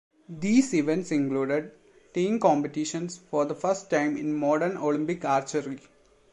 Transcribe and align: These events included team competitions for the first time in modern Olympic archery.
These 0.39 0.73
events 0.73 1.11
included 1.11 1.73
team 2.11 2.39
competitions 2.39 3.19
for 3.19 3.45
the 3.45 3.53
first 3.53 3.91
time 3.91 4.17
in 4.17 4.33
modern 4.35 4.75
Olympic 4.77 5.23
archery. 5.23 5.79